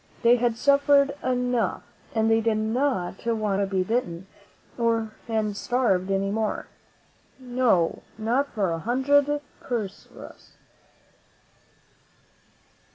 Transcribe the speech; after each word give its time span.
They 0.23 0.37
had 0.37 0.57
suffered 0.57 1.13
enough, 1.23 1.83
and 2.15 2.27
they 2.27 2.41
did 2.41 2.57
not 2.57 3.23
want 3.23 3.61
to 3.61 3.67
be 3.67 3.83
bitten 3.83 4.25
and 4.79 5.55
starved 5.55 6.09
any 6.09 6.31
more— 6.31 6.65
no, 7.39 8.01
not 8.17 8.51
for 8.51 8.71
a 8.71 8.79
hundred 8.79 9.41
Perus. 9.61 10.53